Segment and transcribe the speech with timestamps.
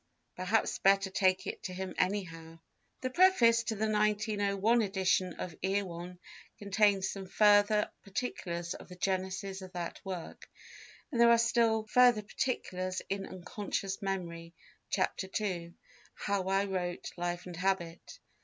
[0.35, 2.57] Perhaps better take it to him anyhow."
[3.01, 6.17] The preface to the 1901 edition of Erewhon
[6.57, 10.49] contains some further particulars of the genesis of that work,
[11.11, 14.55] and there are still further particulars in Unconscious Memory,
[14.89, 15.75] Chapter II,
[16.15, 18.17] "How I wrote Life and Habit."